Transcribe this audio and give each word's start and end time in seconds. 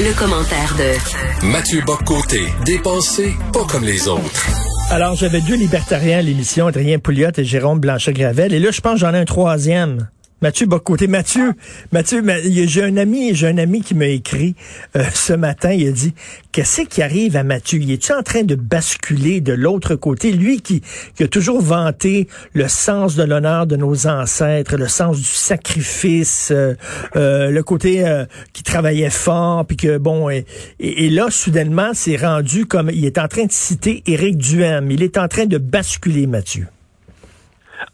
Le, 0.00 0.18
commentaire 0.18 0.74
de 0.76 1.46
Mathieu 1.46 1.80
Boccoté, 1.86 2.42
dépensé 2.64 3.34
pas 3.52 3.64
comme 3.64 3.84
les 3.84 4.06
autres. 4.08 4.46
Alors, 4.90 5.14
j'avais 5.16 5.40
deux 5.40 5.56
libertariens 5.56 6.18
à 6.18 6.22
l'émission, 6.22 6.66
Adrien 6.66 6.98
Pouliot 6.98 7.30
et 7.36 7.44
Jérôme 7.44 7.80
Blanchet-Gravel. 7.80 8.52
Et 8.52 8.58
là, 8.58 8.70
je 8.70 8.80
pense 8.80 8.94
que 8.94 9.00
j'en 9.00 9.14
ai 9.14 9.18
un 9.18 9.24
troisième. 9.24 10.08
Mathieu 10.44 10.66
Bocoté. 10.66 11.06
Mathieu, 11.06 11.54
Mathieu, 11.90 12.22
j'ai 12.66 12.82
un 12.82 12.98
ami, 12.98 13.34
j'ai 13.34 13.48
un 13.48 13.56
ami 13.56 13.80
qui 13.80 13.94
m'a 13.94 14.08
écrit 14.08 14.54
euh, 14.94 15.02
ce 15.14 15.32
matin. 15.32 15.72
Il 15.72 15.88
a 15.88 15.90
dit 15.90 16.12
qu'est-ce 16.52 16.82
qui 16.82 17.00
arrive 17.00 17.34
à 17.38 17.44
Mathieu? 17.44 17.78
Il 17.80 17.90
est-tu 17.90 18.12
en 18.12 18.22
train 18.22 18.42
de 18.42 18.54
basculer 18.54 19.40
de 19.40 19.54
l'autre 19.54 19.94
côté? 19.94 20.32
Lui 20.32 20.60
qui, 20.60 20.82
a 21.18 21.28
toujours 21.28 21.62
vanté 21.62 22.28
le 22.52 22.68
sens 22.68 23.16
de 23.16 23.22
l'honneur 23.22 23.66
de 23.66 23.76
nos 23.76 24.06
ancêtres, 24.06 24.76
le 24.76 24.86
sens 24.86 25.16
du 25.16 25.24
sacrifice, 25.24 26.50
euh, 26.50 26.74
euh, 27.16 27.48
le 27.48 27.62
côté 27.62 28.04
qui 28.52 28.62
travaillait 28.62 29.08
fort, 29.08 29.64
puis 29.64 29.78
que 29.78 29.96
bon, 29.96 30.28
et, 30.28 30.44
et 30.78 31.08
là 31.08 31.30
soudainement, 31.30 31.92
c'est 31.94 32.16
rendu 32.16 32.66
comme 32.66 32.90
il 32.90 33.06
est 33.06 33.16
en 33.16 33.28
train 33.28 33.46
de 33.46 33.52
citer 33.52 34.02
Éric 34.06 34.36
Duhem. 34.36 34.90
Il 34.90 35.02
est 35.02 35.16
en 35.16 35.26
train 35.26 35.46
de 35.46 35.56
basculer, 35.56 36.26
Mathieu. 36.26 36.66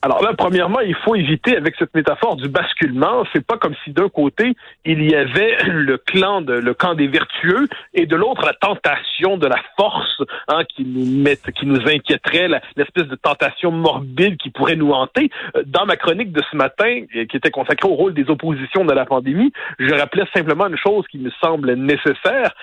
Alors 0.02 0.22
là, 0.22 0.32
premièrement, 0.36 0.80
il 0.80 0.94
faut 0.94 1.14
éviter 1.14 1.56
avec 1.56 1.74
cette 1.78 1.94
métaphore 1.94 2.36
du 2.36 2.48
basculement. 2.48 3.24
C'est 3.32 3.44
pas 3.44 3.56
comme 3.56 3.74
si 3.84 3.92
d'un 3.92 4.08
côté 4.08 4.54
il 4.84 5.08
y 5.08 5.14
avait 5.14 5.56
le 5.66 5.98
clan 5.98 6.40
de 6.40 6.54
le 6.54 6.74
camp 6.74 6.94
des 6.94 7.08
vertueux 7.08 7.68
et 7.94 8.06
de 8.06 8.16
l'autre 8.16 8.44
la 8.44 8.54
tentation 8.54 9.36
de 9.36 9.46
la 9.46 9.58
force 9.76 10.22
hein, 10.48 10.64
qui 10.64 10.84
nous 10.84 11.22
met, 11.22 11.38
qui 11.56 11.66
nous 11.66 11.80
inquiéterait, 11.86 12.48
l'espèce 12.76 13.06
de 13.06 13.16
tentation 13.16 13.70
morbide 13.70 14.36
qui 14.38 14.50
pourrait 14.50 14.76
nous 14.76 14.92
hanter. 14.92 15.30
Euh, 15.56 15.62
dans 15.66 15.86
ma 15.86 15.96
chronique 15.96 16.32
de 16.32 16.42
ce 16.50 16.56
matin, 16.56 17.02
qui 17.12 17.36
était 17.36 17.50
consacrée 17.50 17.88
au 17.88 17.94
rôle 17.94 18.14
des 18.14 18.28
oppositions 18.30 18.84
de 18.84 18.92
la 18.92 19.04
pandémie, 19.04 19.52
je 19.78 19.94
rappelais 19.94 20.24
simplement 20.34 20.66
une 20.66 20.76
chose 20.76 21.06
qui 21.08 21.18
me 21.18 21.30
semble 21.42 21.74
nécessaire, 21.74 22.54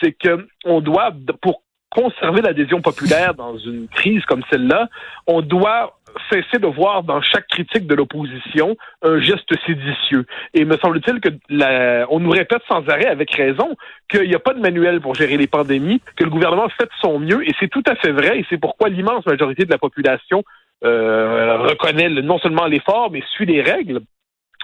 c'est 0.00 0.12
que 0.12 0.46
on 0.64 0.80
doit 0.80 1.12
pour 1.40 1.62
conserver 1.94 2.42
l'adhésion 2.42 2.80
populaire 2.80 3.34
dans 3.34 3.56
une 3.56 3.88
crise 3.88 4.24
comme 4.24 4.42
celle-là, 4.50 4.88
on 5.26 5.42
doit 5.42 5.96
cesser 6.30 6.58
de 6.58 6.66
voir 6.66 7.02
dans 7.02 7.20
chaque 7.20 7.46
critique 7.48 7.86
de 7.86 7.94
l'opposition 7.94 8.76
un 9.02 9.20
geste 9.20 9.52
séditieux. 9.66 10.26
Et 10.52 10.64
me 10.64 10.76
semble-t-il 10.78 11.20
que 11.20 11.30
la, 11.48 12.06
on 12.10 12.20
nous 12.20 12.30
répète 12.30 12.62
sans 12.68 12.86
arrêt, 12.88 13.06
avec 13.06 13.34
raison, 13.34 13.76
qu'il 14.08 14.28
n'y 14.28 14.34
a 14.34 14.38
pas 14.38 14.54
de 14.54 14.60
manuel 14.60 15.00
pour 15.00 15.14
gérer 15.14 15.36
les 15.36 15.46
pandémies, 15.46 16.00
que 16.16 16.24
le 16.24 16.30
gouvernement 16.30 16.68
fait 16.68 16.84
de 16.84 16.90
son 17.00 17.18
mieux, 17.18 17.46
et 17.48 17.52
c'est 17.60 17.68
tout 17.68 17.82
à 17.86 17.94
fait 17.96 18.12
vrai, 18.12 18.38
et 18.38 18.46
c'est 18.48 18.58
pourquoi 18.58 18.88
l'immense 18.88 19.26
majorité 19.26 19.64
de 19.64 19.70
la 19.70 19.78
population 19.78 20.42
euh, 20.84 21.58
reconnaît 21.58 22.08
non 22.08 22.38
seulement 22.38 22.66
l'effort, 22.66 23.10
mais 23.10 23.22
suit 23.32 23.46
les 23.46 23.62
règles. 23.62 24.00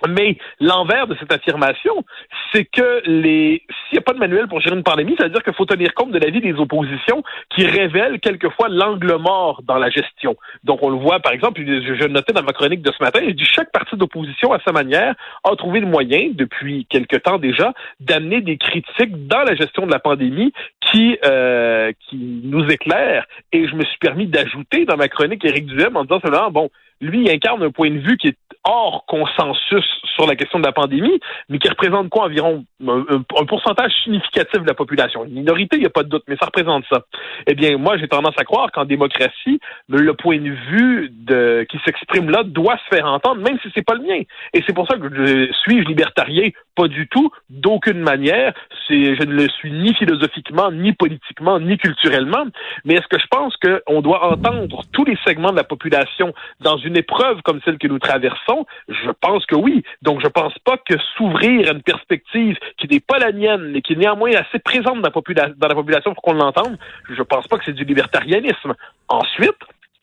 Mais 0.09 0.39
l'envers 0.61 1.06
de 1.06 1.17
cette 1.19 1.33
affirmation, 1.33 2.05
c'est 2.53 2.65
que 2.65 3.03
les 3.05 3.62
s'il 3.69 3.97
n'y 3.97 3.98
a 3.98 4.03
pas 4.03 4.12
de 4.12 4.19
manuel 4.19 4.48
pour 4.48 4.61
gérer 4.61 4.77
une 4.77 4.83
pandémie, 4.83 5.17
ça 5.19 5.25
veut 5.25 5.31
dire 5.31 5.42
qu'il 5.42 5.55
faut 5.55 5.67
tenir 5.67 5.95
compte 5.95 6.11
de 6.12 6.19
l'avis 6.19 6.41
des 6.41 6.55
oppositions 6.55 7.23
qui 7.55 7.67
révèlent 7.67 8.20
quelquefois 8.20 8.69
l'angle 8.69 9.17
mort 9.17 9.62
dans 9.65 9.77
la 9.77 9.91
gestion. 9.91 10.37
Donc 10.65 10.83
on 10.83 10.91
le 10.91 10.97
voit 10.97 11.20
par 11.20 11.33
exemple, 11.33 11.61
je, 11.65 12.07
notais 12.07 12.33
dans 12.33 12.42
ma 12.42 12.53
chronique 12.53 12.83
de 12.83 12.92
ce 12.92 13.03
matin, 13.03 13.20
je 13.27 13.33
dis 13.33 13.45
chaque 13.45 13.73
parti 13.73 13.97
d'opposition 13.97 14.53
à 14.53 14.61
sa 14.65 14.73
manière 14.73 15.15
a 15.45 15.57
trouvé 15.57 15.81
le 15.81 15.87
moyen 15.87 16.31
depuis 16.33 16.87
quelque 16.87 17.17
temps 17.17 17.39
déjà 17.39 17.73
d'amener 18.01 18.41
des 18.41 18.57
critiques 18.57 19.27
dans 19.27 19.42
la 19.42 19.55
gestion 19.55 19.87
de 19.87 19.92
la 19.92 19.98
pandémie 19.98 20.53
qui 20.81 21.19
euh, 21.25 21.92
qui 22.09 22.41
nous 22.45 22.64
éclairent. 22.69 23.27
Et 23.53 23.69
je 23.69 23.75
me 23.75 23.85
suis 23.85 23.98
permis 23.98 24.27
d'ajouter 24.27 24.85
dans 24.85 24.97
ma 24.97 25.09
chronique 25.09 25.45
Éric 25.45 25.67
Duhem 25.67 25.97
en 25.97 26.05
disant 26.05 26.20
cela 26.25 26.48
bon 26.51 26.70
lui, 27.01 27.23
il 27.23 27.31
incarne 27.31 27.62
un 27.62 27.70
point 27.70 27.91
de 27.91 27.98
vue 27.98 28.17
qui 28.19 28.29
est 28.29 28.37
hors 28.64 29.05
consensus 29.06 29.86
sur 30.14 30.27
la 30.27 30.36
question 30.36 30.58
de 30.58 30.66
la 30.66 30.72
pandémie, 30.72 31.19
mais 31.48 31.58
qui 31.58 31.69
représente 31.69 32.08
quoi 32.11 32.25
environ 32.25 32.64
un, 32.86 33.22
pourcentage 33.44 33.92
significatif 34.05 34.61
de 34.62 34.67
la 34.67 34.75
population? 34.75 35.25
Une 35.25 35.33
minorité, 35.33 35.77
il 35.77 35.80
n'y 35.80 35.86
a 35.86 35.91
pas 35.91 36.02
de 36.02 36.08
doute, 36.08 36.25
mais 36.28 36.36
ça 36.36 36.47
représente 36.47 36.84
ça. 36.91 37.02
Eh 37.47 37.55
bien, 37.55 37.78
moi, 37.78 37.97
j'ai 37.97 38.08
tendance 38.08 38.34
à 38.39 38.44
croire 38.44 38.70
qu'en 38.70 38.84
démocratie, 38.84 39.61
le 39.89 40.12
point 40.12 40.39
de 40.39 40.51
vue 40.51 41.08
de, 41.11 41.67
qui 41.70 41.79
s'exprime 41.85 42.30
là 42.30 42.42
doit 42.45 42.77
se 42.77 42.95
faire 42.95 43.07
entendre, 43.07 43.40
même 43.40 43.58
si 43.62 43.68
c'est 43.74 43.85
pas 43.85 43.95
le 43.95 44.02
mien. 44.02 44.20
Et 44.52 44.62
c'est 44.67 44.74
pour 44.74 44.86
ça 44.86 44.96
que 44.96 45.08
je 45.08 45.52
suis 45.62 45.85
libertarien, 45.85 46.51
pas 46.77 46.89
du 46.89 47.08
tout, 47.08 47.30
d'aucune 47.48 48.01
manière. 48.01 48.52
Je 48.89 49.24
ne 49.24 49.33
le 49.33 49.48
suis 49.48 49.70
ni 49.70 49.95
philosophiquement, 49.95 50.70
ni 50.70 50.92
politiquement, 50.92 51.61
ni 51.61 51.79
culturellement. 51.79 52.45
Mais 52.85 52.95
est-ce 52.95 53.08
que 53.08 53.20
je 53.20 53.27
pense 53.30 53.55
qu'on 53.56 54.02
doit 54.02 54.33
entendre 54.33 54.83
tous 54.92 55.05
les 55.05 55.17
segments 55.24 55.52
de 55.52 55.56
la 55.56 55.64
population 55.64 56.35
dans 56.61 56.77
une 56.77 56.96
épreuve 56.96 57.40
comme 57.42 57.61
celle 57.64 57.79
que 57.79 57.86
nous 57.86 57.98
traversons? 57.98 58.49
Je 58.88 59.11
pense 59.20 59.46
que 59.46 59.55
oui. 59.55 59.83
Donc, 60.02 60.20
je 60.20 60.28
pense 60.28 60.58
pas 60.61 60.77
que 60.77 60.94
s'ouvrir 61.16 61.68
à 61.68 61.72
une 61.72 61.83
perspective 61.83 62.56
qui 62.78 62.88
n'est 62.88 63.00
pas 63.00 63.18
la 63.18 63.33
mienne, 63.33 63.70
mais 63.72 63.83
qui 63.83 63.94
est 63.94 63.96
néanmoins 63.96 64.33
assez 64.33 64.58
présente 64.58 65.00
dans 65.00 65.68
la, 65.68 65.74
population 65.74 66.14
pour 66.14 66.22
qu'on 66.22 66.34
l'entende, 66.34 66.78
je 67.08 67.22
pense 67.22 67.46
pas 67.48 67.58
que 67.58 67.64
c'est 67.64 67.72
du 67.72 67.84
libertarianisme. 67.84 68.74
Ensuite, 69.08 69.58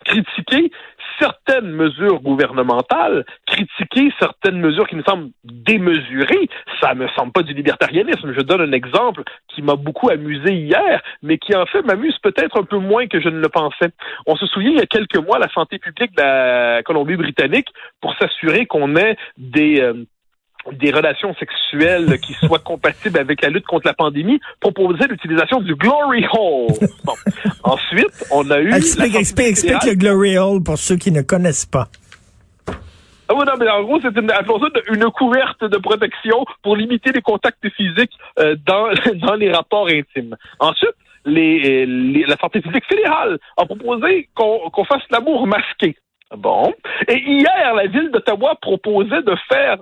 critiquer 0.05 0.71
certaines 1.19 1.71
mesures 1.71 2.21
gouvernementales, 2.21 3.25
critiquer 3.45 4.11
certaines 4.19 4.59
mesures 4.59 4.87
qui 4.87 4.95
me 4.95 5.03
semblent 5.03 5.29
démesurées, 5.43 6.49
ça 6.81 6.93
me 6.93 7.07
semble 7.09 7.31
pas 7.31 7.43
du 7.43 7.53
libertarianisme. 7.53 8.33
Je 8.33 8.41
donne 8.41 8.61
un 8.61 8.71
exemple 8.71 9.23
qui 9.47 9.61
m'a 9.61 9.75
beaucoup 9.75 10.09
amusé 10.09 10.53
hier, 10.53 11.01
mais 11.21 11.37
qui 11.37 11.55
en 11.55 11.65
fait 11.65 11.81
m'amuse 11.81 12.17
peut-être 12.19 12.59
un 12.59 12.63
peu 12.63 12.77
moins 12.77 13.07
que 13.07 13.19
je 13.19 13.29
ne 13.29 13.39
le 13.39 13.49
pensais. 13.49 13.91
On 14.25 14.35
se 14.35 14.45
souvient 14.47 14.71
il 14.71 14.77
y 14.77 14.81
a 14.81 14.85
quelques 14.85 15.17
mois, 15.17 15.39
la 15.39 15.49
santé 15.49 15.79
publique 15.79 16.15
de 16.15 16.21
la 16.21 16.83
Colombie-Britannique, 16.83 17.67
pour 18.01 18.15
s'assurer 18.17 18.65
qu'on 18.65 18.95
ait 18.95 19.17
des 19.37 19.81
euh, 19.81 20.05
des 20.73 20.91
relations 20.91 21.33
sexuelles 21.35 22.19
qui 22.19 22.33
soient 22.33 22.59
compatibles 22.59 23.19
avec 23.19 23.41
la 23.41 23.49
lutte 23.49 23.65
contre 23.65 23.87
la 23.87 23.93
pandémie, 23.93 24.39
proposait 24.59 25.07
l'utilisation 25.07 25.61
du 25.61 25.75
Glory 25.75 26.25
Hole. 26.31 26.73
Bon. 27.03 27.13
Ensuite, 27.63 28.25
on 28.31 28.49
a 28.51 28.59
eu... 28.59 28.73
Explique, 28.73 29.15
explique, 29.15 29.47
explique 29.47 29.83
le 29.85 29.95
Glory 29.95 30.37
Hole 30.37 30.63
pour 30.63 30.77
ceux 30.77 30.95
qui 30.97 31.11
ne 31.11 31.21
connaissent 31.21 31.65
pas. 31.65 31.87
Ah 33.29 33.33
oui, 33.35 33.43
non, 33.45 33.53
mais 33.59 33.69
en 33.69 33.83
gros, 33.83 33.99
c'est 34.01 34.15
une, 34.17 34.31
une 34.89 35.11
couverte 35.11 35.63
de 35.63 35.77
protection 35.77 36.45
pour 36.63 36.77
limiter 36.77 37.11
les 37.11 37.21
contacts 37.21 37.67
physiques 37.75 38.13
euh, 38.39 38.55
dans, 38.65 38.87
dans 39.27 39.35
les 39.35 39.51
rapports 39.51 39.87
intimes. 39.87 40.35
Ensuite, 40.59 40.95
les, 41.25 41.85
la 42.25 42.37
santé 42.37 42.61
publique 42.61 42.85
fédérale 42.87 43.37
a 43.57 43.65
proposé 43.65 44.29
qu'on 44.33 44.85
fasse 44.85 45.03
l'amour 45.11 45.45
masqué. 45.45 45.97
Bon. 46.35 46.73
Et 47.07 47.17
hier, 47.17 47.73
la 47.75 47.87
ville 47.87 48.11
d'Ottawa 48.11 48.55
proposait 48.61 49.21
de 49.23 49.35
faire 49.49 49.77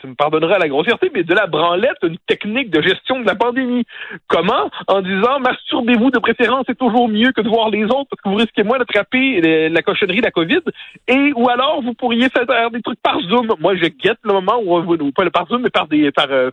tu 0.00 0.06
me 0.06 0.14
pardonneras 0.14 0.58
la 0.58 0.68
grossièreté, 0.68 1.10
mais 1.14 1.22
de 1.22 1.34
la 1.34 1.46
branlette, 1.46 1.98
une 2.02 2.18
technique 2.26 2.70
de 2.70 2.82
gestion 2.82 3.20
de 3.20 3.26
la 3.26 3.34
pandémie. 3.34 3.84
Comment? 4.26 4.70
En 4.88 5.00
disant, 5.00 5.38
masturbez-vous 5.40 6.10
de 6.10 6.18
préférence, 6.18 6.64
c'est 6.66 6.78
toujours 6.78 7.08
mieux 7.08 7.30
que 7.32 7.40
de 7.40 7.48
voir 7.48 7.70
les 7.70 7.84
autres 7.84 8.08
parce 8.10 8.20
que 8.22 8.28
vous 8.28 8.36
risquez 8.36 8.64
moins 8.64 8.78
d'attraper 8.78 9.68
la 9.68 9.82
cochonnerie, 9.82 10.20
la 10.20 10.32
COVID. 10.32 10.60
Et, 11.06 11.32
ou 11.36 11.48
alors, 11.48 11.82
vous 11.82 11.94
pourriez 11.94 12.28
faire 12.30 12.46
des 12.70 12.82
trucs 12.82 13.00
par 13.00 13.20
Zoom. 13.20 13.54
Moi, 13.60 13.76
je 13.76 13.86
guette 13.86 14.18
le 14.24 14.32
moment 14.32 14.58
où 14.62 14.74
on 14.74 14.80
va 14.80 14.96
nous, 14.96 15.12
pas 15.12 15.28
par 15.30 15.46
Zoom, 15.46 15.62
mais 15.62 15.70
par 15.70 15.86
des, 15.86 16.10
par, 16.10 16.26
euh. 16.30 16.50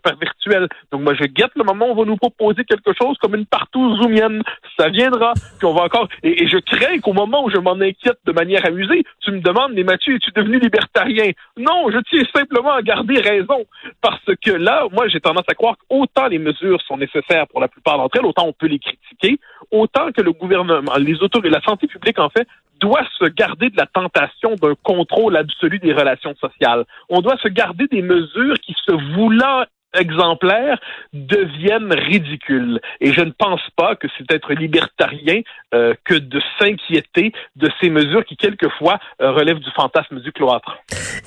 Donc, 0.92 1.02
moi, 1.02 1.14
je 1.14 1.24
guette 1.24 1.52
le 1.56 1.64
moment 1.64 1.88
où 1.88 1.92
on 1.92 1.94
va 1.96 2.04
nous 2.04 2.16
proposer 2.16 2.64
quelque 2.64 2.92
chose 3.00 3.16
comme 3.18 3.34
une 3.34 3.46
partout 3.46 3.96
zoomienne. 3.96 4.42
Ça 4.78 4.88
viendra. 4.88 5.34
Puis 5.58 5.66
on 5.66 5.74
va 5.74 5.84
encore, 5.84 6.08
et, 6.22 6.44
et 6.44 6.48
je 6.48 6.58
crains 6.58 6.98
qu'au 7.00 7.12
moment 7.12 7.44
où 7.44 7.50
je 7.50 7.58
m'en 7.58 7.72
inquiète 7.72 8.18
de 8.24 8.32
manière 8.32 8.64
amusée, 8.64 9.02
tu 9.20 9.32
me 9.32 9.40
demandes, 9.40 9.72
mais 9.74 9.82
Mathieu, 9.82 10.14
es-tu 10.14 10.30
devenu 10.30 10.58
libertarien? 10.58 11.32
Non, 11.56 11.90
je 11.90 11.98
tiens 12.08 12.22
simplement 12.34 12.72
à 12.72 12.82
garder 12.82 13.07
raison. 13.16 13.64
Parce 14.00 14.24
que 14.44 14.50
là, 14.50 14.86
moi, 14.92 15.08
j'ai 15.08 15.20
tendance 15.20 15.46
à 15.48 15.54
croire 15.54 15.76
qu'autant 15.88 16.26
les 16.26 16.38
mesures 16.38 16.80
sont 16.82 16.98
nécessaires 16.98 17.46
pour 17.48 17.60
la 17.60 17.68
plupart 17.68 17.96
d'entre 17.96 18.18
elles, 18.18 18.26
autant 18.26 18.46
on 18.46 18.52
peut 18.52 18.66
les 18.66 18.78
critiquer, 18.78 19.40
autant 19.70 20.12
que 20.12 20.20
le 20.20 20.32
gouvernement, 20.32 20.96
les 20.98 21.22
autorités, 21.22 21.50
la 21.50 21.62
santé 21.62 21.86
publique, 21.86 22.18
en 22.18 22.28
fait, 22.28 22.46
doit 22.80 23.06
se 23.18 23.24
garder 23.24 23.70
de 23.70 23.76
la 23.76 23.86
tentation 23.86 24.54
d'un 24.54 24.74
contrôle 24.82 25.36
absolu 25.36 25.78
des 25.78 25.92
relations 25.92 26.34
sociales. 26.36 26.84
On 27.08 27.20
doit 27.20 27.36
se 27.38 27.48
garder 27.48 27.86
des 27.88 28.02
mesures 28.02 28.58
qui, 28.60 28.74
se 28.86 28.92
voulant 29.14 29.64
exemplaires 29.94 30.78
deviennent 31.12 31.92
ridicules. 31.92 32.80
Et 33.00 33.12
je 33.12 33.20
ne 33.22 33.30
pense 33.30 33.62
pas 33.76 33.96
que 33.96 34.06
c'est 34.16 34.30
être 34.30 34.52
libertarien 34.52 35.40
euh, 35.74 35.94
que 36.04 36.14
de 36.14 36.40
s'inquiéter 36.58 37.32
de 37.56 37.70
ces 37.80 37.90
mesures 37.90 38.24
qui, 38.24 38.36
quelquefois, 38.36 38.98
euh, 39.22 39.32
relèvent 39.32 39.60
du 39.60 39.70
fantasme 39.70 40.20
du 40.20 40.32
cloître. 40.32 40.78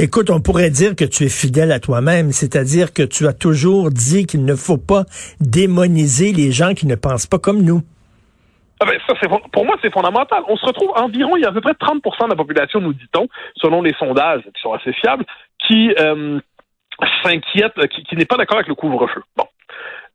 Écoute, 0.04 0.32
on 0.32 0.42
pourrait 0.42 0.72
dire 0.72 0.96
que 0.96 1.06
tu 1.06 1.26
es 1.26 1.30
fidèle 1.30 1.72
à 1.72 1.80
toi-même, 1.80 2.32
c'est-à-dire 2.32 2.92
que 2.92 3.04
tu 3.04 3.28
as 3.28 3.34
toujours 3.34 3.92
dit 3.92 4.26
qu'il 4.26 4.46
ne 4.46 4.56
faut 4.56 4.80
pas 4.80 5.04
démoniser 5.40 6.34
les 6.34 6.52
gens 6.52 6.74
qui 6.74 6.88
ne 6.88 6.96
pensent 6.96 7.28
pas 7.28 7.38
comme 7.38 7.62
nous. 7.62 7.84
Ah 8.80 8.88
ben, 8.88 8.98
pour 9.54 9.64
moi, 9.64 9.76
c'est 9.80 9.94
fondamental. 9.94 10.42
On 10.48 10.58
se 10.58 10.66
retrouve 10.66 10.90
environ, 10.96 11.38
il 11.38 11.44
y 11.44 11.46
a 11.46 11.50
à 11.50 11.52
peu 11.52 11.62
près 11.62 11.74
30% 11.74 12.02
de 12.26 12.30
la 12.32 12.36
population, 12.36 12.82
nous 12.82 12.94
dit-on, 12.94 13.28
selon 13.58 13.84
les 13.84 13.94
sondages 13.94 14.42
qui 14.42 14.60
sont 14.64 14.74
assez 14.74 14.92
fiables, 14.94 15.24
qui 15.68 15.94
euh, 16.00 16.40
s'inquiète, 17.22 17.74
euh, 17.78 17.86
qui, 17.86 18.16
n'est 18.16 18.26
pas 18.26 18.38
d'accord 18.38 18.58
avec 18.58 18.70
le 18.70 18.74
couvre-feu. 18.74 19.22
Bon. 19.38 19.46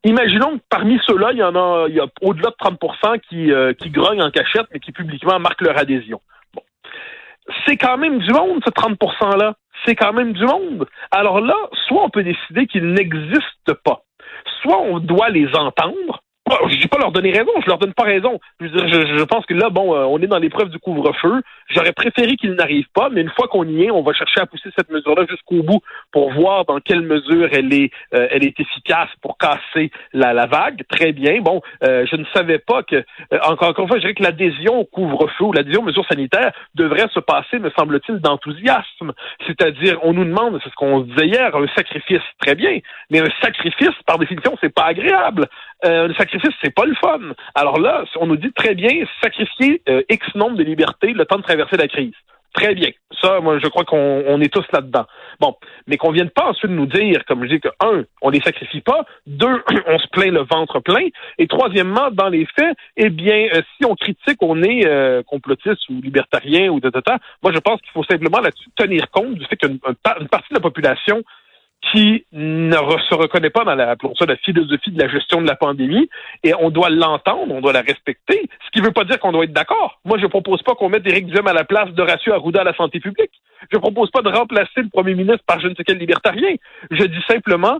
Imaginons 0.02 0.58
que 0.58 0.64
parmi 0.68 0.98
ceux-là, 1.06 1.30
il 1.30 1.38
y 1.38 1.44
en 1.44 1.54
a 1.54 1.86
au-delà 2.22 2.50
de 2.50 2.56
30 2.58 3.20
qui, 3.28 3.52
euh, 3.52 3.72
qui 3.74 3.90
grognent 3.90 4.24
en 4.24 4.32
cachette, 4.32 4.66
mais 4.72 4.80
qui 4.80 4.90
publiquement 4.90 5.38
marquent 5.38 5.62
leur 5.62 5.78
adhésion. 5.78 6.20
Bon. 6.52 6.62
C'est 7.64 7.76
quand 7.76 7.98
même 7.98 8.19
du 8.19 8.32
monde, 8.32 8.60
ce 8.64 8.70
30 8.70 8.98
%-là. 8.98 9.54
C'est 9.84 9.94
quand 9.94 10.12
même 10.12 10.32
du 10.32 10.44
monde. 10.44 10.87
Alors 11.10 11.40
là, 11.40 11.54
soit 11.87 12.04
on 12.04 12.10
peut 12.10 12.25
décider 12.25 12.66
qu'il 12.66 12.93
n'existe 12.93 13.72
pas. 13.84 14.02
soit 14.62 14.81
on 14.81 14.98
doit 14.98 15.28
les 15.28 15.48
entendre, 15.54 16.22
je 16.69 16.76
dis 16.76 16.88
pas 16.88 16.98
leur 16.98 17.12
donner 17.12 17.32
raison, 17.32 17.50
je 17.62 17.66
leur 17.66 17.78
donne 17.78 17.94
pas 17.94 18.04
raison. 18.04 18.38
Je, 18.60 18.66
je, 18.69 19.25
pense 19.25 19.44
que 19.46 19.54
là, 19.54 19.69
bon, 19.70 19.94
euh, 19.94 20.04
on 20.04 20.19
est 20.19 20.26
dans 20.26 20.38
l'épreuve 20.38 20.70
du 20.70 20.78
couvre-feu. 20.78 21.43
J'aurais 21.70 21.93
préféré 21.93 22.37
qu'il 22.37 22.52
n'arrive 22.52 22.87
pas, 22.94 23.08
mais 23.08 23.22
une 23.22 23.31
fois 23.31 23.48
qu'on 23.48 23.64
y 23.64 23.84
est, 23.84 23.90
on 23.90 24.02
va 24.02 24.12
chercher 24.12 24.40
à 24.40 24.46
pousser 24.46 24.70
cette 24.76 24.90
mesure-là 24.90 25.26
jusqu'au 25.28 25.62
bout 25.62 25.81
pour 26.12 26.32
voir 26.32 26.64
dans 26.64 26.78
quelle 26.78 27.02
mesure 27.02 27.48
elle 27.52 27.72
est, 27.75 27.90
euh, 28.14 28.28
elle 28.31 28.44
est 28.44 28.58
efficace 28.60 29.08
pour 29.22 29.38
casser 29.38 29.90
la, 30.12 30.32
la 30.32 30.46
vague. 30.46 30.82
Très 30.88 31.12
bien. 31.12 31.40
Bon, 31.40 31.60
euh, 31.82 32.06
je 32.10 32.16
ne 32.16 32.25
savais 32.34 32.58
pas 32.58 32.82
que, 32.82 33.04
encore, 33.44 33.70
encore 33.70 33.84
une 33.84 33.88
fois, 33.88 33.96
je 33.96 34.02
dirais 34.02 34.14
que 34.14 34.22
l'adhésion 34.22 34.81
au 34.81 34.84
couvre-feu 34.84 35.44
ou 35.44 35.52
l'adhésion 35.52 35.81
aux 35.82 35.87
mesures 35.87 36.06
sanitaires 36.06 36.52
devrait 36.75 37.08
se 37.12 37.20
passer, 37.20 37.58
me 37.58 37.70
semble-t-il, 37.70 38.19
d'enthousiasme. 38.19 39.12
C'est-à-dire, 39.46 39.98
on 40.02 40.12
nous 40.12 40.25
demande, 40.25 40.60
c'est 40.62 40.70
ce 40.70 40.75
qu'on 40.75 41.00
disait 41.00 41.26
hier, 41.26 41.54
un 41.56 41.66
sacrifice, 41.75 42.22
très 42.40 42.54
bien, 42.54 42.78
mais 43.10 43.20
un 43.20 43.31
sacrifice, 43.43 43.90
par 44.06 44.19
définition, 44.19 44.56
c'est 44.60 44.72
pas 44.72 44.84
agréable. 44.84 45.48
Un 45.82 46.12
sacrifice 46.14 46.55
c'est 46.62 46.75
pas 46.75 46.84
le 46.84 46.94
fun. 46.94 47.20
Alors 47.55 47.78
là, 47.81 48.05
on 48.20 48.26
nous 48.26 48.37
dit 48.37 48.52
très 48.52 48.75
bien 48.75 49.05
sacrifier 49.23 49.82
euh, 49.88 50.02
X 50.08 50.34
nombre 50.34 50.56
de 50.56 50.64
libertés 50.64 51.12
le 51.12 51.25
temps 51.25 51.38
de 51.38 51.43
traverser 51.43 51.76
la 51.76 51.88
crise. 51.88 52.14
Très 52.56 52.75
bien. 52.75 52.88
Ça, 53.20 53.40
moi, 53.40 53.58
je 53.62 53.69
crois 53.69 53.84
qu'on 53.84 54.40
est 54.40 54.52
tous 54.52 54.64
là-dedans. 54.73 55.05
Bon, 55.40 55.55
mais 55.87 55.99
qu'on 55.99 56.11
vienne 56.11 56.31
pas 56.31 56.46
ensuite 56.46 56.70
nous 56.70 56.87
dire, 56.87 57.23
comme 57.26 57.44
je 57.44 57.50
dis, 57.50 57.61
que 57.61 57.69
un, 57.84 58.05
on 58.23 58.31
les 58.31 58.40
sacrifie 58.40 58.81
pas, 58.81 59.05
deux, 59.26 59.62
on 59.87 59.99
se 59.99 60.08
plaint 60.08 60.32
le 60.32 60.40
ventre 60.40 60.81
plein, 60.81 61.08
et 61.37 61.46
troisièmement, 61.46 62.11
dans 62.11 62.31
les 62.31 62.46
faits, 62.46 62.75
eh 62.96 63.11
bien, 63.11 63.49
euh, 63.55 63.61
si 63.76 63.84
on 63.84 63.94
critique, 63.94 64.38
on 64.40 64.62
est 64.62 64.87
euh, 64.87 65.22
complotiste 65.22 65.87
ou 65.90 66.00
libertarien 66.00 66.70
ou 66.70 66.81
de, 66.81 66.90
moi, 67.43 67.52
je 67.52 67.58
pense 67.58 67.81
qu'il 67.82 67.90
faut 67.93 68.05
simplement 68.05 68.40
là-dessus 68.40 68.70
tenir 68.75 69.11
compte 69.11 69.34
du 69.34 69.44
fait 69.44 69.56
qu'une 69.56 69.79
partie 69.79 70.49
de 70.50 70.55
la 70.55 70.61
population 70.61 71.22
qui 71.92 72.24
ne 72.32 72.72
se 72.74 73.14
reconnaît 73.14 73.50
pas 73.50 73.64
dans 73.64 73.74
la, 73.74 73.94
ça, 74.18 74.26
la 74.26 74.36
philosophie 74.36 74.90
de 74.90 75.00
la 75.00 75.08
gestion 75.08 75.40
de 75.40 75.46
la 75.46 75.56
pandémie 75.56 76.08
et 76.42 76.52
on 76.58 76.70
doit 76.70 76.90
l'entendre, 76.90 77.54
on 77.54 77.60
doit 77.60 77.72
la 77.72 77.82
respecter, 77.82 78.48
ce 78.64 78.70
qui 78.72 78.80
ne 78.80 78.86
veut 78.86 78.92
pas 78.92 79.04
dire 79.04 79.18
qu'on 79.18 79.32
doit 79.32 79.44
être 79.44 79.52
d'accord. 79.52 80.00
Moi, 80.04 80.18
je 80.18 80.26
propose 80.26 80.62
pas 80.62 80.74
qu'on 80.74 80.88
mette 80.88 81.06
Éric 81.06 81.26
Duhem 81.26 81.46
à 81.46 81.52
la 81.52 81.64
place 81.64 81.90
de 81.90 82.02
Ratio 82.02 82.32
Arruda 82.32 82.62
à 82.62 82.64
la 82.64 82.74
santé 82.74 83.00
publique. 83.00 83.30
Je 83.72 83.78
propose 83.78 84.10
pas 84.10 84.22
de 84.22 84.28
remplacer 84.28 84.82
le 84.82 84.88
premier 84.88 85.14
ministre 85.14 85.44
par 85.46 85.60
je 85.60 85.68
ne 85.68 85.74
sais 85.74 85.84
quel 85.84 85.98
libertarien. 85.98 86.54
Je 86.90 87.04
dis 87.04 87.22
simplement 87.28 87.78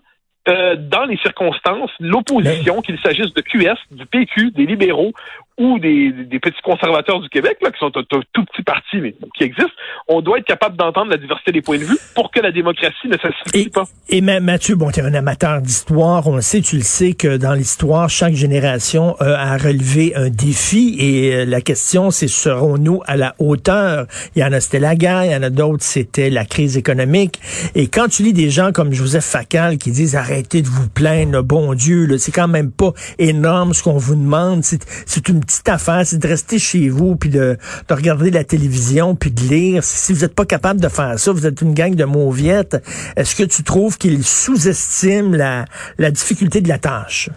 euh, 0.49 0.77
dans 0.77 1.05
les 1.05 1.17
circonstances, 1.19 1.91
l'opposition, 2.01 2.83
qu'il 2.83 2.99
s'agisse 3.01 3.33
de 3.35 3.41
QS, 3.41 3.79
du 3.91 4.07
PQ, 4.07 4.53
des 4.53 4.67
libéraux 4.67 5.13
ou 5.59 5.79
des, 5.79 6.13
des, 6.13 6.39
petits 6.39 6.61
conservateurs 6.63 7.19
du 7.21 7.31
Québec, 7.31 7.57
là, 7.63 7.71
qui 7.71 7.79
sont 7.79 7.91
un, 7.97 8.03
tout 8.33 8.45
petit 8.45 8.63
parti, 8.63 8.99
mais 8.99 9.15
qui 9.37 9.45
existent, 9.45 9.73
on 10.07 10.21
doit 10.21 10.39
être 10.39 10.45
capable 10.45 10.77
d'entendre 10.77 11.11
la 11.11 11.17
diversité 11.17 11.51
des 11.51 11.63
points 11.63 11.79
de 11.79 11.85
vue 11.85 11.97
pour 12.15 12.31
que 12.31 12.41
la 12.41 12.53
démocratie 12.53 13.09
ne 13.09 13.17
s'asphyxie 13.17 13.71
pas. 13.71 13.85
Et 14.11 14.21
Mathieu, 14.21 14.75
bon, 14.77 14.91
tu 14.91 15.01
es 15.01 15.03
un 15.03 15.15
amateur 15.15 15.63
d'histoire, 15.63 16.27
on 16.27 16.37
le 16.37 16.43
sait, 16.43 16.61
tu 16.61 16.77
le 16.77 16.83
sais 16.83 17.15
que 17.15 17.39
dans 17.39 17.55
l'histoire, 17.55 18.11
chaque 18.11 18.35
génération 18.35 19.17
a 19.19 19.57
relevé 19.57 20.15
un 20.15 20.29
défi 20.29 20.97
et 20.99 21.35
euh, 21.35 21.45
la 21.45 21.61
question, 21.61 22.11
c'est 22.11 22.29
serons-nous 22.29 23.03
à 23.07 23.17
la 23.17 23.35
hauteur? 23.39 24.07
Il 24.35 24.43
y 24.43 24.45
en 24.45 24.53
a, 24.53 24.61
c'était 24.61 24.79
la 24.79 24.95
guerre, 24.95 25.25
il 25.25 25.33
y 25.33 25.37
en 25.37 25.43
a 25.43 25.51
d'autres, 25.51 25.83
c'était 25.83 26.31
la 26.31 26.45
crise 26.45 26.77
économique. 26.77 27.41
Et 27.75 27.87
quand 27.89 28.09
tu 28.09 28.23
lis 28.23 28.33
des 28.33 28.51
gens 28.51 28.73
comme 28.73 28.93
Joseph 28.93 29.25
Facal 29.25 29.79
qui 29.79 29.91
disent 29.91 30.17
arrêtez 30.37 30.61
de 30.61 30.69
vous 30.69 30.89
plaindre, 30.89 31.43
bon 31.43 31.73
Dieu, 31.73 32.19
c'est 32.19 32.31
quand 32.31 32.47
même 32.47 32.71
pas 32.71 32.93
énorme 33.19 33.73
ce 33.73 33.83
qu'on 33.83 33.97
vous 33.97 34.15
demande, 34.15 34.63
c'est 34.65 35.29
une 35.29 35.41
petite 35.41 35.69
affaire, 35.69 36.03
c'est 36.05 36.19
de 36.19 36.29
rester 36.29 36.59
chez 36.59 36.91
vous, 36.91 37.17
puis 37.17 37.31
de, 37.31 37.57
de 37.89 37.95
regarder 37.95 38.31
la 38.31 38.45
télévision, 38.45 39.17
puis 39.17 39.31
de 39.31 39.41
lire. 39.41 39.83
Si 39.83 40.13
vous 40.13 40.21
n'êtes 40.21 40.35
pas 40.35 40.45
capable 40.45 40.79
de 40.79 40.89
faire 40.89 41.19
ça, 41.19 41.33
vous 41.33 41.47
êtes 41.47 41.63
une 41.63 41.73
gang 41.73 41.95
de 41.95 42.05
mauviettes. 42.05 42.77
Est-ce 43.17 43.35
que 43.35 43.45
tu 43.45 43.63
trouves 43.63 43.97
qu'il 43.97 44.23
sous-estime 44.25 45.35
la, 45.35 45.65
la 45.97 46.11
difficulté 46.11 46.61
de 46.61 46.69
la 46.69 46.79
tâche? 46.79 47.31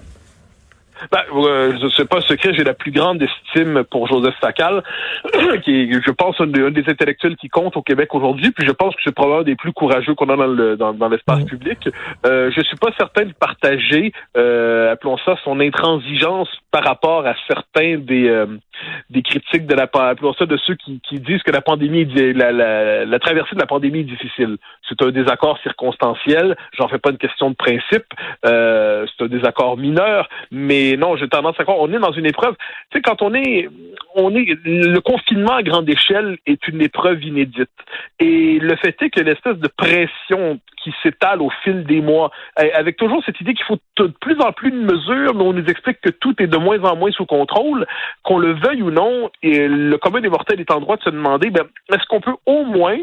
Ben, 1.12 1.22
euh, 1.34 1.90
sais 1.90 2.06
pas 2.06 2.22
secret, 2.22 2.54
j'ai 2.54 2.64
la 2.64 2.74
plus 2.74 2.92
grande 2.92 3.22
estime 3.22 3.84
pour 3.90 4.08
Joseph 4.08 4.36
Facal, 4.42 4.84
qui 5.64 5.82
est, 5.82 6.02
je 6.06 6.12
pense, 6.12 6.40
un, 6.40 6.48
des 6.48 6.84
intellectuels 6.88 7.36
qui 7.38 7.50
compte 7.50 7.78
au 7.78 7.82
Québec 7.82 8.14
aujourd'hui, 8.14 8.52
puis 8.52 8.66
je 8.66 8.72
pense 8.72 8.96
que 8.96 9.02
c'est 9.04 9.14
probablement 9.14 9.42
un 9.42 9.44
des 9.44 9.56
plus 9.56 9.74
courageux 9.74 10.16
qu'on 10.16 10.30
a 10.30 10.36
dans, 10.36 10.48
le, 10.48 10.78
dans, 10.78 10.94
dans 10.94 11.10
l'espace 11.10 11.44
public. 11.44 11.90
Euh, 12.26 12.52
je 12.56 12.62
suis 12.62 12.78
pas 12.78 12.92
certain 12.98 13.26
de 13.26 13.34
partager, 13.34 14.12
euh, 14.38 14.92
appelons 14.92 15.18
ça, 15.26 15.36
son 15.44 15.60
intransigeance 15.60 16.50
par 16.72 16.84
rapport 16.84 17.26
à 17.26 17.36
certains 17.48 17.98
des 17.98 18.28
euh, 18.28 18.46
des 19.10 19.22
critiques 19.22 19.66
de 19.66 19.76
la 19.76 19.90
appelons 19.94 20.34
ça 20.34 20.46
de 20.46 20.58
ceux 20.58 20.76
qui, 20.76 21.02
qui 21.02 21.20
disent 21.20 21.44
que 21.44 21.52
la 21.52 21.62
pandémie, 21.62 22.06
la, 22.06 22.52
la, 22.52 23.06
la 23.06 23.20
traversée 23.20 23.56
de 23.56 23.60
la 23.60 23.68
pandémie 23.68 24.00
est 24.00 24.04
difficile. 24.04 24.58
C'est 24.88 25.02
un 25.02 25.12
désaccord 25.12 25.58
circonstanciel. 25.60 26.56
J'en 26.78 26.88
fais 26.88 27.00
pas 27.00 27.12
une 27.12 27.18
question 27.18 27.50
de 27.50 27.56
principe. 27.56 28.06
Euh, 28.46 29.06
c'est 29.08 29.26
un 29.26 29.28
désaccord 29.28 29.78
mineur, 29.78 30.30
mais 30.52 30.89
non, 30.98 31.16
j'ai 31.16 31.28
tendance 31.28 31.60
à 31.60 31.64
croire, 31.64 31.80
on 31.80 31.92
est 31.92 32.00
dans 32.00 32.12
une 32.12 32.26
épreuve. 32.26 32.56
Tu 32.90 32.98
sais, 32.98 33.02
quand 33.02 33.22
on 33.22 33.34
est, 33.34 33.70
on 34.16 34.36
est, 34.36 34.58
le 34.64 35.00
confinement 35.00 35.56
à 35.56 35.64
grande 35.64 35.90
échelle 35.90 36.38
est 36.46 36.68
une 36.68 36.82
épreuve 36.82 37.24
inédite. 37.24 37.70
Et 38.20 38.60
le 38.60 38.76
fait 38.78 38.96
est 39.02 39.10
que 39.10 39.22
l'espèce 39.22 39.58
de 39.58 39.68
pression 39.68 40.60
qui 40.84 40.94
s'étale 41.04 41.42
au 41.42 41.50
fil 41.64 41.84
des 41.84 42.02
mois, 42.02 42.32
avec 42.56 42.98
toujours 42.98 43.22
cette 43.26 43.40
idée 43.42 43.54
qu'il 43.54 43.66
faut 43.66 43.80
de 43.98 44.08
plus 44.22 44.40
en 44.40 44.52
plus 44.52 44.72
de 44.72 44.78
mesures, 44.78 45.36
mais 45.36 45.44
on 45.44 45.54
nous 45.54 45.66
explique 45.66 46.00
que 46.02 46.10
tout 46.10 46.36
est 46.42 46.48
de 46.48 46.58
moins 46.58 46.82
en 46.84 46.96
moins 46.96 47.12
sous 47.12 47.26
contrôle, 47.26 47.86
qu'on 48.24 48.38
le 48.38 48.54
veuille 48.54 48.82
ou 48.82 48.92
non, 48.92 49.30
le 49.44 49.96
commun 49.98 50.22
des 50.22 50.30
mortels 50.30 50.60
est 50.60 50.72
en 50.72 50.80
droit 50.80 50.98
de 50.98 51.04
se 51.04 51.10
demander, 51.10 51.50
ben, 51.50 51.66
est-ce 51.94 52.06
qu'on 52.08 52.22
peut 52.22 52.36
au 52.46 52.64
moins 52.64 52.98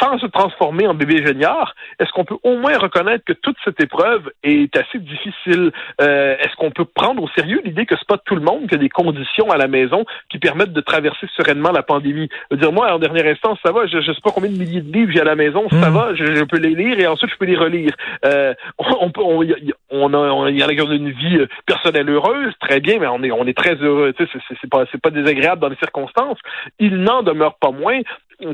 sans 0.00 0.18
se 0.18 0.26
transformer 0.26 0.86
en 0.86 0.94
bébé 0.94 1.24
géniard, 1.24 1.74
est-ce 1.98 2.10
qu'on 2.12 2.24
peut 2.24 2.38
au 2.42 2.56
moins 2.56 2.76
reconnaître 2.78 3.24
que 3.24 3.32
toute 3.32 3.56
cette 3.64 3.80
épreuve 3.80 4.30
est 4.42 4.74
assez 4.76 4.98
difficile? 4.98 5.72
Euh, 6.00 6.36
est-ce 6.38 6.54
qu'on 6.56 6.70
peut 6.70 6.84
prendre 6.84 7.22
au 7.22 7.28
sérieux 7.36 7.60
l'idée 7.64 7.86
que 7.86 7.96
c'est 7.96 8.06
pas 8.06 8.18
tout 8.18 8.34
le 8.34 8.40
monde 8.42 8.68
qui 8.68 8.74
a 8.74 8.78
des 8.78 8.88
conditions 8.88 9.50
à 9.50 9.56
la 9.56 9.68
maison 9.68 10.04
qui 10.30 10.38
permettent 10.38 10.72
de 10.72 10.80
traverser 10.80 11.26
sereinement 11.36 11.72
la 11.72 11.82
pandémie? 11.82 12.28
Je 12.50 12.56
veux 12.56 12.60
dire, 12.60 12.72
moi, 12.72 12.92
en 12.92 12.98
dernière 12.98 13.26
instance, 13.26 13.58
ça 13.64 13.72
va, 13.72 13.86
je, 13.86 14.00
je 14.00 14.12
sais 14.12 14.20
pas 14.22 14.30
combien 14.30 14.50
de 14.50 14.58
milliers 14.58 14.80
de 14.80 14.92
livres 14.92 15.12
j'ai 15.12 15.20
à 15.20 15.24
la 15.24 15.36
maison, 15.36 15.68
ça 15.70 15.90
hmm. 15.90 15.94
va, 15.94 16.14
je, 16.14 16.44
peux 16.44 16.58
les 16.58 16.74
lire 16.74 16.98
et 16.98 17.06
ensuite 17.06 17.30
je 17.30 17.36
peux 17.36 17.46
les 17.46 17.56
relire. 17.56 17.92
Euh, 18.24 18.54
on 18.78 19.10
peut, 19.10 19.22
on, 19.22 19.44
on, 19.90 20.14
a, 20.14 20.18
on 20.18 20.46
y 20.48 20.62
a 20.62 20.68
une 20.70 21.10
vie 21.10 21.46
personnelle 21.66 22.08
heureuse, 22.08 22.54
très 22.60 22.80
bien, 22.80 22.98
mais 22.98 23.06
on 23.06 23.22
est, 23.22 23.30
on 23.30 23.46
est 23.46 23.56
très 23.56 23.74
heureux. 23.74 24.12
Tu 24.16 24.26
sais, 24.26 24.38
c'est 24.60 24.70
pas, 24.70 24.84
c'est 24.90 25.00
pas 25.00 25.10
désagréable 25.10 25.60
dans 25.60 25.68
les 25.68 25.76
circonstances. 25.76 26.38
Il 26.78 26.98
n'en 26.98 27.22
demeure 27.22 27.56
pas 27.56 27.70
moins 27.70 28.00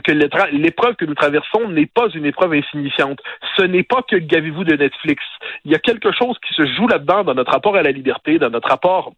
que 0.02 0.12
l'épreuve 0.12 0.96
que 0.96 1.04
nous 1.04 1.14
traversons 1.14 1.68
n'est 1.68 1.86
pas 1.86 2.08
une 2.14 2.26
épreuve 2.26 2.54
insignifiante. 2.54 3.20
Ce 3.56 3.62
n'est 3.62 3.82
pas 3.82 4.02
que 4.02 4.16
gavez-vous 4.16 4.64
de 4.64 4.76
Netflix. 4.76 5.22
Il 5.64 5.72
y 5.72 5.74
a 5.74 5.78
quelque 5.78 6.12
chose 6.12 6.36
qui 6.46 6.54
se 6.54 6.66
joue 6.66 6.88
là-dedans 6.88 7.24
dans 7.24 7.34
notre 7.34 7.52
rapport 7.52 7.76
à 7.76 7.82
la 7.82 7.90
liberté, 7.90 8.38
dans 8.38 8.50
notre 8.50 8.68
rapport 8.68 9.12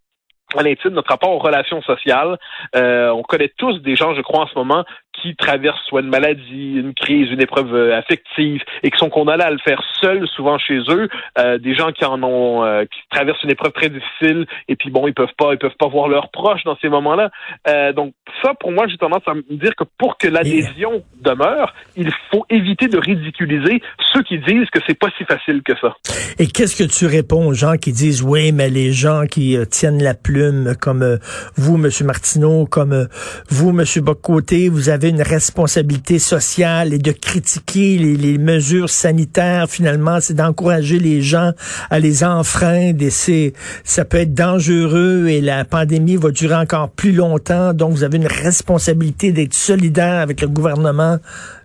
à 0.57 0.63
l'intime, 0.63 0.91
notre 0.91 1.11
rapport 1.11 1.31
aux 1.31 1.39
relations 1.39 1.83
sociales. 1.83 2.39
Euh, 2.75 3.11
on 3.11 3.23
connaît 3.23 3.53
tous 3.57 3.81
des 3.81 3.97
gens, 3.97 4.15
je 4.15 4.23
crois, 4.23 4.45
en 4.45 4.47
ce 4.47 4.55
moment, 4.55 4.85
qui 5.23 5.35
traversent 5.37 5.83
soit 5.87 6.01
une 6.01 6.09
maladie, 6.09 6.75
une 6.77 6.95
crise, 6.95 7.31
une 7.31 7.41
épreuve 7.41 7.75
euh, 7.75 7.99
affective 7.99 8.63
et 8.83 8.91
qui 8.91 8.99
sont 8.99 9.11
condamnés 9.11 9.45
à 9.45 9.51
le 9.51 9.59
faire 9.59 9.83
seuls, 10.01 10.27
souvent 10.29 10.59
chez 10.59 10.79
eux. 10.89 11.09
Euh, 11.39 11.59
des 11.59 11.75
gens 11.75 11.93
qui 11.93 12.05
en 12.05 12.23
ont, 12.23 12.65
euh, 12.65 12.85
qui 12.85 13.01
traversent 13.11 13.43
une 13.43 13.51
épreuve 13.51 13.73
très 13.73 13.89
difficile 13.89 14.47
et 14.69 14.77
puis 14.77 14.91
bon, 14.91 15.07
ils 15.07 15.15
peuvent 15.15 15.35
pas, 15.37 15.53
ils 15.53 15.59
peuvent 15.59 15.77
pas 15.79 15.89
voir 15.89 16.09
leurs 16.09 16.31
proches 16.31 16.65
dans 16.65 16.77
ces 16.81 16.89
moments-là. 16.89 17.31
donc 17.93 18.13
ça, 18.43 18.55
pour 18.55 18.73
moi, 18.73 18.87
j'ai 18.89 18.97
tendance 18.97 19.23
à 19.27 19.35
me 19.35 19.43
dire 19.51 19.75
que 19.77 19.85
pour 19.99 20.19
que 20.19 20.29
l'adhésion 20.29 21.03
demeure, 21.21 21.75
il 21.97 22.11
faut 22.31 22.45
éviter 22.51 22.89
de 22.89 22.99
ridiculiser 22.99 23.81
ceux 24.13 24.23
qui 24.23 24.39
disent 24.39 24.69
que 24.71 24.81
c'est 24.87 24.99
pas 24.99 25.09
si 25.17 25.25
facile 25.25 25.63
que 25.63 25.73
ça. 25.81 25.97
Et 26.39 26.47
qu'est-ce 26.47 26.77
que 26.77 26.89
tu 26.89 27.07
réponds 27.07 27.47
aux 27.47 27.55
gens 27.55 27.77
qui 27.77 27.93
disent 27.93 28.23
oui, 28.23 28.53
mais 28.53 28.69
les 28.69 28.93
gens 28.93 29.25
qui 29.27 29.57
tiennent 29.71 30.03
la 30.03 30.15
comme 30.81 31.19
vous, 31.57 31.77
Monsieur 31.77 32.05
Martineau, 32.05 32.67
comme 32.67 33.09
vous, 33.49 33.73
Monsieur 33.73 34.01
Bocoté, 34.01 34.69
vous 34.69 34.89
avez 34.89 35.09
une 35.09 35.23
responsabilité 35.23 36.19
sociale 36.19 36.93
et 36.93 36.99
de 36.99 37.13
critiquer 37.13 37.99
les, 37.99 38.39
mesures 38.39 38.91
sanitaires, 38.91 39.69
finalement, 39.69 40.19
c'est 40.21 40.35
d'encourager 40.35 40.99
les 40.99 41.23
gens 41.23 41.53
à 41.91 41.99
les 41.99 42.23
enfreindre 42.23 43.03
et 43.03 43.11
c'est, 43.11 43.55
ça 43.85 44.05
peut 44.05 44.19
être 44.19 44.35
dangereux 44.35 45.27
et 45.29 45.41
la 45.41 45.65
pandémie 45.65 46.17
va 46.17 46.31
durer 46.31 46.57
encore 46.57 46.91
plus 46.91 47.13
longtemps. 47.13 47.73
Donc, 47.73 47.93
vous 47.93 48.05
avez 48.05 48.19
une 48.19 48.27
responsabilité 48.27 49.33
d'être 49.33 49.55
solidaire 49.55 50.21
avec 50.21 50.41
le 50.41 50.49
gouvernement. 50.49 51.19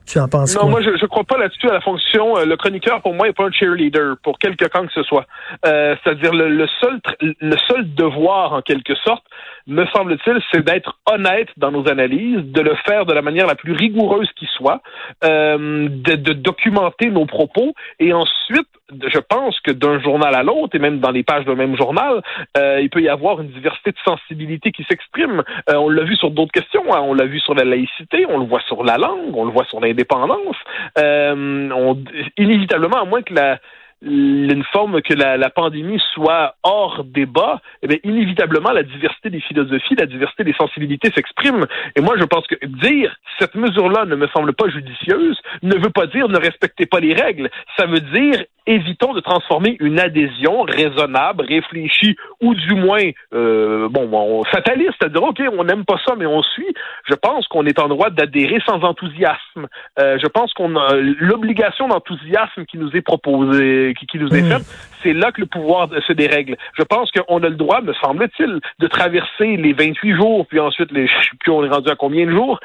Tu 0.05 0.20
en 0.20 0.27
penses 0.27 0.55
Non, 0.55 0.70
moi, 0.70 0.81
je 0.81 0.89
ne 0.89 1.08
crois 1.08 1.24
pas 1.24 1.38
là-dessus 1.38 1.70
à 1.70 1.74
la 1.74 1.81
fonction. 1.81 2.38
Euh, 2.38 2.46
le 2.46 2.58
chroniqueur, 2.58 3.01
pour 3.01 3.13
moi, 3.13 3.27
n'est 3.27 3.34
pas 3.34 3.46
un 3.46 3.51
cheerleader, 3.51 4.15
pour 4.24 4.39
quelque 4.39 4.65
camp 4.65 4.86
que 4.86 4.93
ce 4.93 5.03
soit. 5.03 5.25
Euh, 5.65 5.96
c'est-à-dire, 6.03 6.34
le, 6.34 6.50
le, 6.50 6.67
seul, 6.79 7.00
le 7.22 7.55
seul 7.67 7.93
devoir, 7.93 8.53
en 8.53 8.62
quelque 8.62 8.96
sorte, 8.96 9.24
me 9.68 9.86
semble-t-il, 9.88 10.39
c'est 10.51 10.63
d'être 10.63 10.98
honnête 11.06 11.50
dans 11.58 11.72
nos 11.72 11.88
analyses, 11.88 12.44
de 12.44 12.62
le 12.62 12.75
faire 12.86 13.06
de 13.06 13.13
la 13.13 13.22
manière 13.22 13.48
la 13.48 13.56
plus 13.56 13.74
rigoureuse 13.74 14.30
qui 14.36 14.48
soit, 14.58 14.82
euh, 15.24 15.88
de, 15.89 16.15
de, 16.15 16.34
documenter 16.34 17.10
nos 17.10 17.25
propos 17.25 17.74
et 18.00 18.13
ensuite, 18.13 18.68
je 18.91 19.20
pense 19.20 19.60
que 19.62 19.72
d'un 19.72 20.00
journal 20.00 20.36
à 20.36 20.44
l'autre 20.44 20.75
et 20.75 20.80
même 20.80 21.00
dans 21.00 21.12
les 21.12 21.24
pages 21.24 21.46
d'un 21.46 21.56
même 21.56 21.77
journal, 21.77 22.22
euh, 22.58 22.80
il 22.82 22.89
peut 22.89 23.01
y 23.01 23.10
avoir 23.10 23.41
une 23.41 23.50
diversité 23.50 23.91
de 23.91 23.98
sensibilités 24.03 24.72
qui 24.72 24.84
s'exprime. 24.84 25.44
Euh, 25.70 25.75
on 25.75 25.89
l'a 25.89 26.03
vu 26.03 26.15
sur 26.15 26.32
d'autres 26.32 26.51
questions, 26.51 26.94
hein. 26.94 27.01
on 27.01 27.13
l'a 27.13 27.25
vu 27.25 27.39
sur 27.39 27.53
la 27.53 27.63
laïcité, 27.63 28.25
on 28.27 28.38
le 28.38 28.46
voit 28.46 28.62
sur 28.62 28.84
la 28.84 28.98
langue, 28.98 29.36
on 29.36 29.46
le 29.46 29.51
voit 29.51 29.65
sur 29.65 29.80
l'indépendance. 29.80 30.58
Euh, 30.98 31.94
inévitablement, 32.38 33.01
à 33.01 33.06
moins 33.06 33.22
que 33.22 33.34
la 33.34 33.60
une 34.01 34.63
forme 34.72 35.01
que 35.01 35.13
la, 35.13 35.50
pandémie 35.50 36.01
soit 36.13 36.55
hors 36.63 37.03
débat, 37.03 37.62
eh 37.84 37.88
bien, 37.88 37.98
inévitablement, 38.03 38.72
la 38.72 38.84
diversité 38.84 39.29
des 39.29 39.41
philosophies, 39.41 39.96
la 39.96 40.05
diversité 40.05 40.43
des 40.43 40.53
sensibilités 40.53 41.12
s'exprime. 41.12 41.65
Et 41.96 42.01
moi, 42.01 42.15
je 42.17 42.25
pense 42.25 42.48
que 42.48 42.55
dire 42.65 43.15
cette 43.39 43.55
mesure-là 43.55 44.05
ne 44.05 44.15
me 44.15 44.27
semble 44.27 44.53
pas 44.53 44.70
judicieuse 44.70 45.39
ne 45.63 45.75
veut 45.75 45.89
pas 45.89 46.08
dire 46.08 46.27
ne 46.27 46.38
respectez 46.38 46.86
pas 46.86 47.00
les 47.00 47.13
règles. 47.13 47.50
Ça 47.77 47.86
veut 47.86 48.00
dire 48.00 48.43
évitons 48.67 49.13
de 49.13 49.22
transformer 49.22 49.75
une 49.79 50.00
adhésion 50.00 50.62
raisonnable, 50.62 51.43
réfléchie 51.46 52.15
ou 52.41 52.53
du 52.53 52.75
moins 52.75 53.01
euh, 53.34 53.89
bon, 53.89 54.43
fataliste, 54.43 54.93
c'est-à-dire 55.00 55.24
ok, 55.24 55.41
on 55.58 55.63
n'aime 55.63 55.84
pas 55.84 56.00
ça 56.05 56.15
mais 56.15 56.27
on 56.27 56.43
suit. 56.43 56.74
Je 57.10 57.15
pense 57.15 57.48
qu'on 57.48 57.65
est 57.65 57.79
en 57.79 57.88
droit 57.88 58.10
d'adhérer 58.12 58.60
sans 58.67 58.84
enthousiasme. 58.84 59.67
Euh, 60.00 60.20
je 60.22 60.27
pense 60.27 60.53
qu'on 60.53 60.75
a 60.75 60.96
l'obligation 60.96 61.88
d'enthousiasme 61.88 62.65
qui 62.65 62.77
nous 62.77 62.96
est 62.96 63.01
proposée, 63.01 63.91
qui, 63.94 64.18
nous 64.18 64.30
est 64.30 64.42
mmh. 64.42 64.50
faite, 64.50 64.66
c'est 65.04 65.14
là 65.14 65.32
que 65.32 65.42
le 65.42 65.48
pouvoir 65.48 65.90
se 66.06 66.14
dérègle. 66.14 66.58
Je 66.78 66.84
pense 66.84 67.12
qu'on 67.12 67.38
a 67.44 67.50
le 67.50 67.56
droit, 67.56 67.82
me 67.82 67.94
semble-t-il, 67.94 68.60
de 68.80 68.88
traverser 68.88 69.58
les 69.58 69.74
28 69.74 70.16
jours, 70.16 70.46
puis 70.48 70.60
ensuite 70.60 70.92
les, 70.92 71.06
puis 71.40 71.52
on 71.52 71.64
est 71.64 71.70
rendu 71.70 71.90
à 71.90 71.96
combien 71.96 72.26
de 72.26 72.32
jours, 72.32 72.60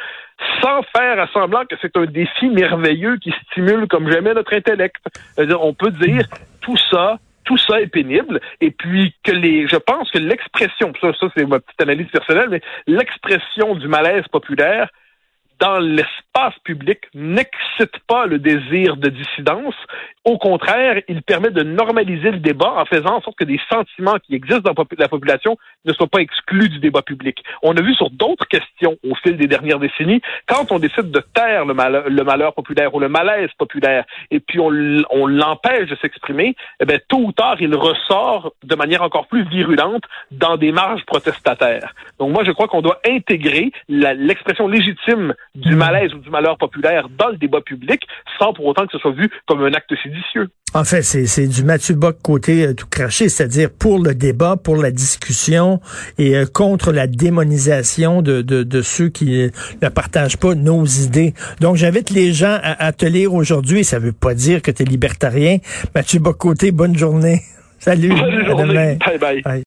sans 0.63 0.83
faire 0.97 1.19
à 1.19 1.27
semblant 1.29 1.65
que 1.65 1.77
c'est 1.81 1.97
un 1.97 2.07
défi 2.07 2.49
merveilleux 2.49 3.17
qui 3.19 3.33
stimule 3.51 3.87
comme 3.89 4.11
jamais 4.11 4.35
notre 4.35 4.55
intellect. 4.55 5.03
On 5.39 5.73
peut 5.73 5.91
dire 5.91 6.27
tout 6.61 6.77
ça, 6.91 7.19
tout 7.45 7.57
ça 7.57 7.81
est 7.81 7.87
pénible 7.87 8.41
et 8.61 8.71
puis 8.71 9.15
que 9.23 9.33
les 9.33 9.67
je 9.69 9.77
pense 9.77 10.11
que 10.11 10.19
l'expression 10.19 10.93
ça, 11.01 11.13
ça 11.19 11.29
c'est 11.35 11.47
ma 11.47 11.61
petite 11.61 11.81
analyse 11.81 12.09
personnelle 12.09 12.49
mais 12.51 12.61
l'expression 12.89 13.77
du 13.77 13.87
malaise 13.87 14.25
populaire 14.33 14.89
dans 15.61 15.79
l'espace 15.79 16.55
public 16.65 16.99
n'excite 17.15 17.99
pas 18.07 18.27
le 18.27 18.39
désir 18.39 18.97
de 18.97 19.09
dissidence. 19.09 19.75
Au 20.25 20.39
contraire, 20.39 21.01
il 21.09 21.23
permet 21.23 21.51
de 21.51 21.63
normaliser 21.63 22.31
le 22.31 22.39
débat 22.39 22.75
en 22.77 22.85
faisant 22.85 23.17
en 23.17 23.21
sorte 23.21 23.39
que 23.39 23.45
des 23.45 23.61
sentiments 23.71 24.17
qui 24.19 24.35
existent 24.35 24.73
dans 24.73 24.75
la 24.99 25.09
population 25.09 25.57
ne 25.85 25.93
soient 25.93 26.09
pas 26.09 26.21
exclus 26.21 26.69
du 26.69 26.79
débat 26.79 27.03
public. 27.03 27.43
On 27.63 27.77
a 27.77 27.81
vu 27.81 27.95
sur 27.95 28.11
d'autres 28.11 28.47
questions 28.49 28.97
au 29.09 29.15
fil 29.15 29.37
des 29.37 29.47
dernières 29.47 29.79
décennies, 29.79 30.21
quand 30.47 30.73
on 30.73 30.79
décide 30.79 31.11
de 31.11 31.21
taire 31.35 31.65
le 31.65 31.75
malheur, 31.75 32.55
populaire 32.55 32.95
ou 32.95 33.01
le 33.01 33.09
malaise 33.09 33.51
populaire, 33.59 34.05
et 34.31 34.41
puis 34.41 34.59
on, 34.59 34.71
l'empêche 35.27 35.89
de 35.89 35.97
s'exprimer, 35.97 36.55
eh 36.81 36.85
bien, 36.85 36.99
tôt 37.09 37.19
ou 37.19 37.33
tard, 37.33 37.57
il 37.61 37.75
ressort 37.75 38.53
de 38.63 38.75
manière 38.75 39.03
encore 39.03 39.27
plus 39.27 39.45
virulente 39.49 40.03
dans 40.31 40.57
des 40.57 40.73
marges 40.73 41.05
protestataires. 41.07 41.95
Donc 42.19 42.33
moi, 42.33 42.45
je 42.45 42.53
crois 42.53 42.69
qu'on 42.69 42.83
doit 42.83 43.01
intégrer 43.09 43.73
l'expression 43.89 44.69
légitime 44.69 45.35
du 45.57 45.75
malaise 45.75 46.13
ou 46.15 46.19
du 46.19 46.31
malheur 46.31 46.57
populaire 46.59 47.09
dans 47.19 47.29
le 47.29 47.37
débat 47.37 47.61
public 47.61 48.03
sans 48.39 48.53
pour 48.53 48.67
autant 48.67 48.87
que 48.87 48.93
ce 48.93 48.99
soit 48.99 49.13
vu 49.13 49.31
comme 49.47 49.63
un 49.63 49.73
acte 49.73 49.93
séditieux. 50.03 50.49
En 50.75 50.85
fait, 50.85 51.03
c'est 51.03 51.47
du 51.47 51.65
Mathieu 51.65 51.95
Bock 51.95 52.19
côté 52.23 52.67
euh, 52.67 52.75
tout 52.75 52.87
craché, 52.87 53.29
c'est-à-dire 53.29 53.71
pour 53.71 53.99
le 53.99 54.15
débat, 54.15 54.57
pour 54.57 54.77
la 54.77 54.91
discussion 54.91 55.81
et 56.19 56.37
euh, 56.37 56.45
contre 56.45 56.93
la 56.93 57.07
démonisation 57.07 58.21
de, 58.21 58.43
de, 58.43 58.63
de, 58.63 58.83
ceux 58.83 59.09
qui 59.09 59.43
euh, 59.43 59.49
ne 59.81 59.89
partagent 59.89 60.37
pas 60.37 60.55
nos 60.55 60.85
idées. 60.85 61.33
Donc, 61.61 61.77
j'invite 61.77 62.11
les 62.11 62.33
gens 62.35 62.59
à, 62.63 62.85
à 62.85 62.93
te 62.93 63.07
lire 63.07 63.33
aujourd'hui. 63.33 63.85
Ça 63.85 63.99
veut 63.99 64.13
pas 64.13 64.35
dire 64.35 64.61
que 64.61 64.71
tu 64.71 64.83
es 64.83 64.87
libertarien. 64.87 65.59
Mathieu 65.95 66.19
Bock 66.21 66.37
côté, 66.37 66.73
bonne 66.73 66.97
journée. 66.97 67.41
Salut. 67.79 68.09
Bonne 68.09 68.45
journée. 68.45 68.99
Bye 69.07 69.19
bye. 69.19 69.43
bye. 69.43 69.65